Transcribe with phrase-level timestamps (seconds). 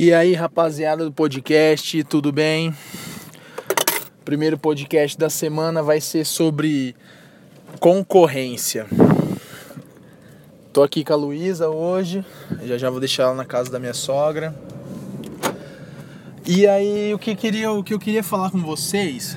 [0.00, 2.72] E aí, rapaziada do podcast, tudo bem?
[4.24, 6.94] Primeiro podcast da semana vai ser sobre
[7.80, 8.86] concorrência.
[10.72, 12.24] Tô aqui com a Luísa hoje,
[12.62, 14.54] já já vou deixar ela na casa da minha sogra.
[16.46, 19.36] E aí, o que, queria, o que eu queria falar com vocês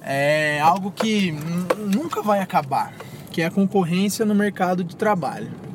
[0.00, 1.32] é algo que
[1.76, 2.94] nunca vai acabar,
[3.30, 5.65] que é a concorrência no mercado de trabalho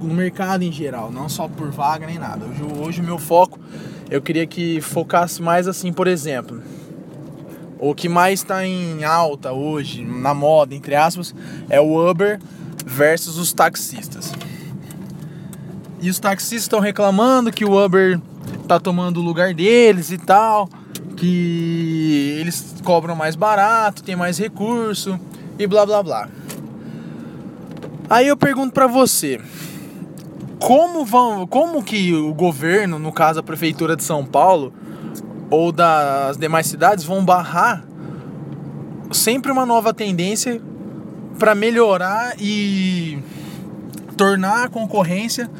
[0.00, 2.44] no mercado em geral, não só por vaga nem nada.
[2.46, 3.58] Hoje, hoje o meu foco,
[4.10, 6.62] eu queria que focasse mais assim, por exemplo,
[7.78, 11.34] o que mais está em alta hoje, na moda, entre aspas,
[11.68, 12.38] é o Uber
[12.84, 14.32] versus os taxistas.
[16.00, 18.20] E os taxistas estão reclamando que o Uber
[18.68, 20.68] tá tomando o lugar deles e tal,
[21.16, 25.18] que eles cobram mais barato, tem mais recurso
[25.58, 26.28] e blá blá blá.
[28.08, 29.40] Aí eu pergunto para você,
[30.60, 34.72] como vão, como que o governo, no caso a prefeitura de São Paulo
[35.50, 37.82] ou das demais cidades vão barrar
[39.10, 40.60] sempre uma nova tendência
[41.38, 43.18] para melhorar e
[44.16, 45.50] tornar a concorrência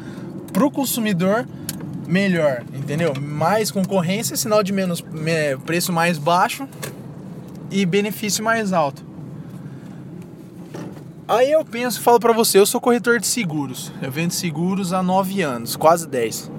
[0.53, 1.47] para o consumidor
[2.07, 3.13] melhor, entendeu?
[3.19, 5.03] Mais concorrência, sinal de menos
[5.65, 6.67] preço mais baixo
[7.71, 9.10] e benefício mais alto.
[11.31, 13.89] Aí eu penso, falo para você, eu sou corretor de seguros.
[14.01, 16.51] Eu vendo seguros há 9 anos, quase 10.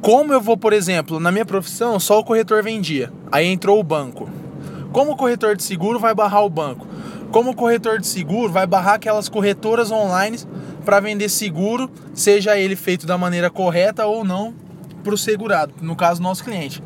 [0.00, 3.12] Como eu vou, por exemplo, na minha profissão, só o corretor vendia.
[3.30, 4.30] Aí entrou o banco.
[4.92, 6.86] Como o corretor de seguro vai barrar o banco?
[7.30, 10.38] Como o corretor de seguro vai barrar aquelas corretoras online
[10.82, 14.54] para vender seguro, seja ele feito da maneira correta ou não
[15.04, 16.82] para o segurado, no caso nosso cliente.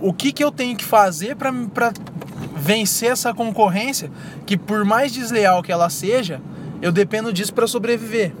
[0.00, 1.52] O que, que eu tenho que fazer para
[2.56, 4.10] vencer essa concorrência
[4.46, 6.40] que por mais desleal que ela seja,
[6.80, 8.32] eu dependo disso para sobreviver.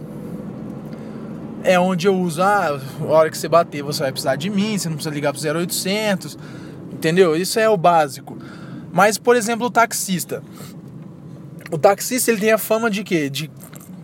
[1.62, 4.78] É onde eu uso, ah, a hora que você bater, você vai precisar de mim,
[4.78, 6.38] você não precisa ligar pro 0800,
[6.92, 7.36] entendeu?
[7.36, 8.38] Isso é o básico.
[8.92, 10.42] Mas, por exemplo, o taxista.
[11.70, 13.28] O taxista ele tem a fama de quê?
[13.28, 13.50] De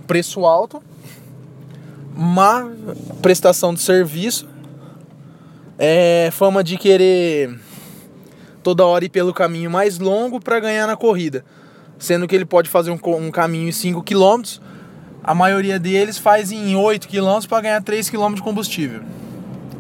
[0.06, 0.82] preço alto,
[2.14, 2.68] má
[3.22, 4.48] prestação de serviço,
[5.78, 7.58] é fama de querer
[8.62, 11.44] toda hora ir pelo caminho mais longo para ganhar na corrida.
[11.98, 14.42] Sendo que ele pode fazer um, um caminho em 5 km,
[15.22, 19.02] a maioria deles faz em 8 km para ganhar 3 km de combustível.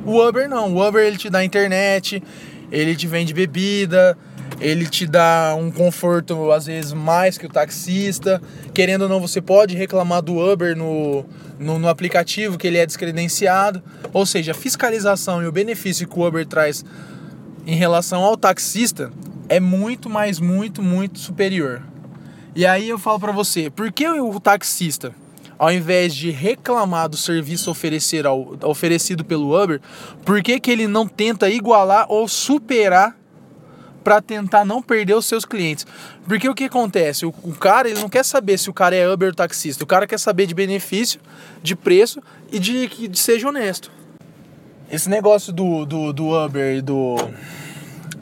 [0.04, 2.22] O Uber não, o Uber ele te dá internet,
[2.70, 4.16] ele te vende bebida,
[4.60, 8.40] ele te dá um conforto às vezes mais que o taxista.
[8.72, 11.24] Querendo ou não, você pode reclamar do Uber no,
[11.58, 13.82] no, no, aplicativo que ele é descredenciado.
[14.12, 16.84] Ou seja, a fiscalização e o benefício que o Uber traz
[17.66, 19.12] em relação ao taxista
[19.48, 21.82] é muito, mais muito, muito superior.
[22.54, 25.14] E aí eu falo para você, por que o taxista,
[25.58, 29.80] ao invés de reclamar do serviço oferecer ao, oferecido pelo Uber,
[30.24, 33.16] por que, que ele não tenta igualar ou superar
[34.04, 35.86] para tentar não perder os seus clientes?
[36.26, 37.24] Porque o que acontece?
[37.24, 39.86] O, o, cara ele não quer saber se o cara é Uber ou taxista, o
[39.86, 41.20] cara quer saber de benefício,
[41.62, 42.20] de preço
[42.50, 43.90] e de, de seja honesto.
[44.92, 47.16] Esse negócio do, do, do Uber e do,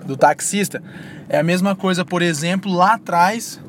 [0.06, 0.80] do taxista
[1.28, 3.60] é a mesma coisa, por exemplo, lá atrás,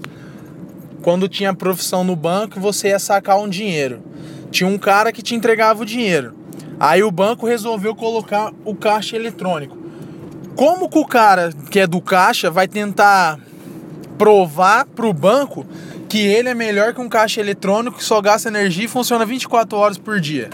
[1.02, 4.04] quando tinha profissão no banco, você ia sacar um dinheiro.
[4.52, 6.36] Tinha um cara que te entregava o dinheiro.
[6.80, 9.76] Aí o banco resolveu colocar o caixa eletrônico.
[10.56, 13.40] Como que o cara que é do caixa vai tentar
[14.16, 15.66] provar para o banco
[16.08, 19.76] que ele é melhor que um caixa eletrônico que só gasta energia e funciona 24
[19.76, 20.52] horas por dia?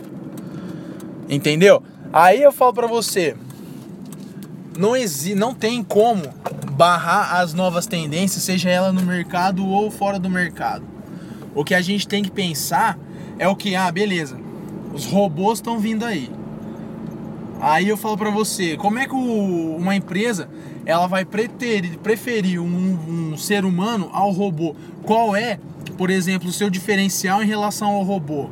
[1.27, 1.83] Entendeu?
[2.11, 3.35] Aí eu falo para você,
[4.77, 6.23] não exi não tem como
[6.71, 10.85] barrar as novas tendências, seja ela no mercado ou fora do mercado.
[11.53, 12.97] O que a gente tem que pensar
[13.39, 14.37] é o que, ah, beleza,
[14.93, 16.29] os robôs estão vindo aí.
[17.59, 20.47] Aí eu falo para você, como é que o, uma empresa
[20.85, 24.75] ela vai preterir, preferir um, um ser humano ao robô?
[25.03, 25.59] Qual é,
[25.97, 28.49] por exemplo, o seu diferencial em relação ao robô?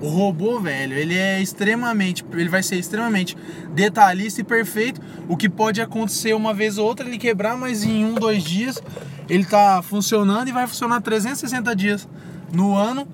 [0.00, 3.36] O robô, velho, ele é extremamente, ele vai ser extremamente
[3.72, 5.00] detalhista e perfeito.
[5.28, 8.82] O que pode acontecer uma vez ou outra ele quebrar, mas em um, dois dias
[9.28, 12.08] ele tá funcionando e vai funcionar 360 dias
[12.52, 13.08] no ano,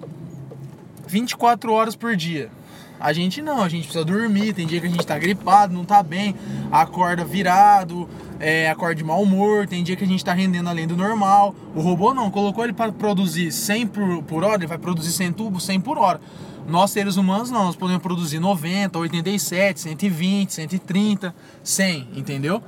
[1.06, 2.50] 24 horas por dia.
[2.98, 5.84] A gente não, a gente precisa dormir, tem dia que a gente tá gripado, não
[5.84, 6.36] tá bem,
[6.70, 8.08] acorda virado,
[8.38, 11.54] é, acorda de mau humor, tem dia que a gente tá rendendo além do normal.
[11.74, 15.32] O robô não, colocou ele para produzir 100 por, por hora, ele vai produzir 100
[15.32, 16.20] tubos 100 por hora.
[16.66, 22.62] Nós, seres humanos, não, nós podemos produzir 90, 87, 120, 130, 100, entendeu?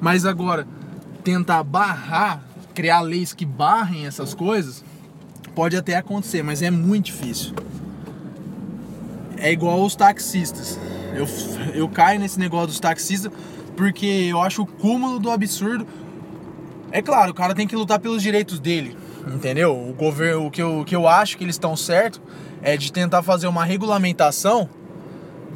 [0.00, 0.66] Mas agora,
[1.24, 2.42] tentar barrar,
[2.74, 4.84] criar leis que barrem essas coisas,
[5.54, 7.52] pode até acontecer, mas é muito difícil.
[9.36, 10.78] é igual os taxistas.
[11.14, 11.26] Eu,
[11.74, 13.32] eu caio nesse negócio dos taxistas
[13.76, 15.86] porque eu acho o cúmulo do absurdo.
[16.90, 18.96] É claro, o cara tem que lutar pelos direitos dele,
[19.26, 19.72] entendeu?
[19.72, 22.20] O governo, o que eu, o que eu acho que eles estão certo
[22.62, 24.68] é de tentar fazer uma regulamentação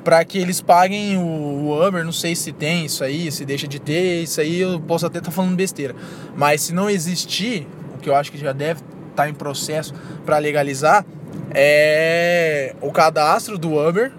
[0.05, 3.81] para que eles paguem o, Uber, não sei se tem isso aí, se deixa de
[3.81, 5.97] ter, isso aí eu posso até estar tá falando besteira.
[6.37, 9.93] Mas se não existir, o que eu acho que já deve estar tá em processo
[10.25, 11.05] para legalizar,
[11.53, 14.13] é o cadastro do Uber,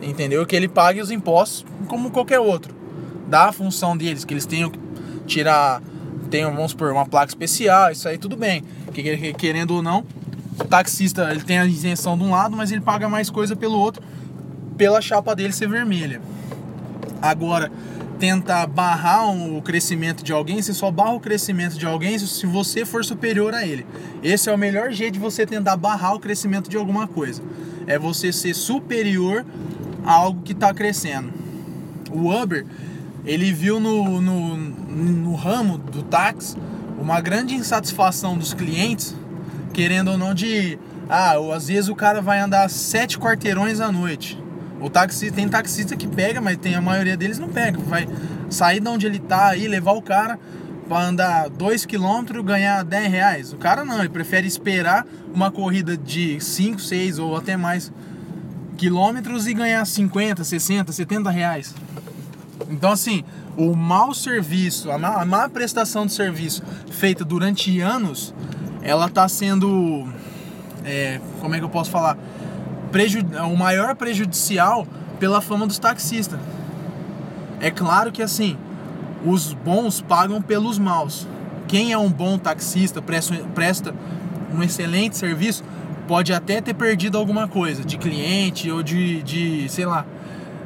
[0.00, 0.46] entendeu?
[0.46, 2.74] Que ele pague os impostos como qualquer outro.
[3.28, 4.78] Dá a função deles, que eles tenham que
[5.26, 5.82] tirar,
[6.24, 8.62] tenham, vamos supor, uma placa especial, isso aí tudo bem.
[8.92, 10.04] Que, querendo ou não,
[10.58, 13.78] o taxista ele tem a isenção de um lado, mas ele paga mais coisa pelo
[13.78, 14.02] outro,
[14.76, 16.20] pela chapa dele ser vermelha.
[17.20, 17.70] Agora,
[18.18, 22.84] tentar barrar o crescimento de alguém, você só barra o crescimento de alguém se você
[22.84, 23.86] for superior a ele.
[24.22, 27.42] Esse é o melhor jeito de você tentar barrar o crescimento de alguma coisa.
[27.86, 29.44] É você ser superior
[30.04, 31.32] a algo que está crescendo.
[32.10, 32.64] O Uber,
[33.24, 36.56] ele viu no, no, no ramo do táxi
[36.98, 39.14] uma grande insatisfação dos clientes,
[39.72, 40.78] querendo ou não de...
[41.08, 44.42] Ah, às vezes o cara vai andar sete quarteirões à noite
[44.84, 47.78] o táxi tem taxista que pega, mas tem a maioria deles não pega.
[47.78, 48.06] Vai
[48.50, 50.38] sair de onde ele tá aí, levar o cara
[50.86, 53.52] para andar 2 km ganhar 10 reais.
[53.54, 57.90] O cara não, ele prefere esperar uma corrida de 5, 6 ou até mais
[58.76, 61.74] quilômetros e ganhar 50, 60, 70 reais.
[62.68, 63.24] Então assim,
[63.56, 68.34] o mau serviço, a má, a má prestação de serviço feita durante anos,
[68.82, 70.06] ela tá sendo.
[70.84, 72.16] É, como é que eu posso falar?
[73.50, 74.86] o maior prejudicial
[75.18, 76.38] pela fama dos taxistas.
[77.60, 78.56] É claro que assim,
[79.24, 81.26] os bons pagam pelos maus.
[81.66, 83.94] Quem é um bom taxista, presta, presta
[84.54, 85.64] um excelente serviço,
[86.06, 90.06] pode até ter perdido alguma coisa de cliente ou de, de sei lá,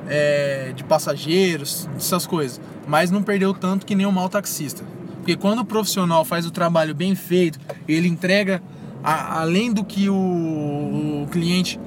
[0.08, 2.60] é, de passageiros, essas coisas.
[2.87, 4.82] Mas não perdeu tanto que nem um mau taxista.
[5.16, 8.62] Porque quando o profissional faz o trabalho bem feito, ele entrega
[9.05, 11.78] a, além do que o, o cliente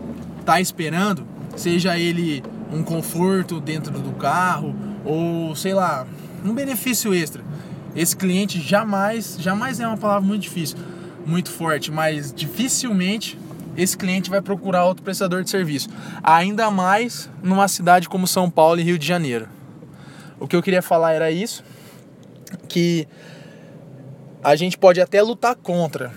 [0.45, 1.25] tá esperando,
[1.56, 6.06] seja ele um conforto dentro do carro ou sei lá,
[6.45, 7.44] um benefício extra.
[7.95, 10.77] Esse cliente jamais, jamais é uma palavra muito difícil,
[11.25, 13.38] muito forte, mas dificilmente
[13.75, 15.89] esse cliente vai procurar outro prestador de serviço,
[16.23, 19.47] ainda mais numa cidade como São Paulo e Rio de Janeiro.
[20.39, 21.63] O que eu queria falar era isso,
[22.68, 23.07] que
[24.44, 26.12] a gente pode até lutar contra,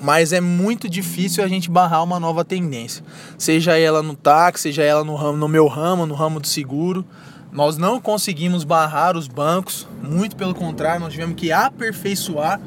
[0.00, 3.04] mas é muito difícil a gente barrar uma nova tendência.
[3.36, 7.04] Seja ela no táxi, seja ela no, ramo, no meu ramo, no ramo do seguro.
[7.50, 12.60] Nós não conseguimos barrar os bancos, muito pelo contrário, nós tivemos que aperfeiçoar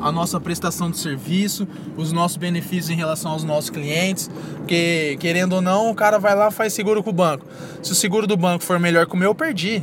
[0.00, 5.54] a nossa prestação de serviço, os nossos benefícios em relação aos nossos clientes, porque querendo
[5.54, 7.46] ou não, o cara vai lá faz seguro com o banco.
[7.82, 9.82] Se o seguro do banco for melhor que o meu, eu perdi.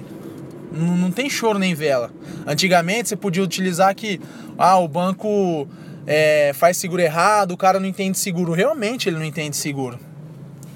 [0.71, 2.11] Não, não tem choro nem vela.
[2.45, 4.19] Antigamente você podia utilizar que
[4.57, 5.67] ah, o banco
[6.05, 8.53] é, faz seguro errado, o cara não entende seguro.
[8.53, 9.99] Realmente ele não entende seguro.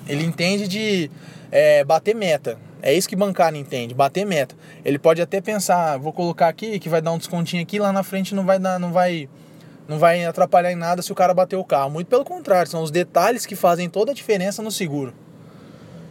[0.07, 1.09] Ele entende de
[1.51, 2.57] é, bater meta.
[2.81, 4.55] É isso que bancário entende, bater meta.
[4.83, 8.01] Ele pode até pensar, vou colocar aqui que vai dar um descontinho aqui, lá na
[8.01, 9.29] frente não vai dar, não vai
[9.87, 11.91] não vai atrapalhar em nada se o cara bater o carro.
[11.91, 15.13] Muito pelo contrário, são os detalhes que fazem toda a diferença no seguro.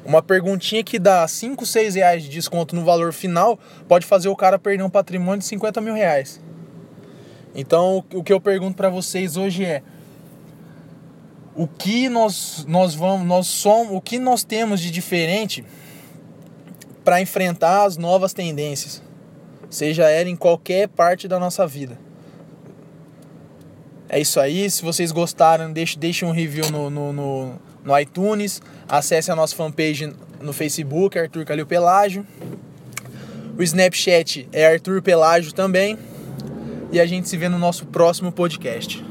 [0.05, 4.37] Uma perguntinha que dá 5, 6 reais de desconto no valor final pode fazer o
[4.37, 6.41] cara perder um patrimônio de 50 mil reais.
[7.55, 9.83] Então, o que eu pergunto para vocês hoje é
[11.55, 15.65] o que nós nós vamos nós somos, o que nós temos de diferente
[17.11, 19.03] para enfrentar as novas tendências,
[19.69, 21.99] seja ela em qualquer parte da nossa vida.
[24.09, 24.71] É isso aí.
[24.71, 28.63] Se vocês gostaram, deixe, deixe um review no, no, no, no iTunes.
[28.89, 32.25] Acesse a nossa fanpage no Facebook, Arthur Calil Pelágio.
[33.59, 35.99] O Snapchat é Arthur Pelágio também.
[36.93, 39.05] E a gente se vê no nosso próximo podcast.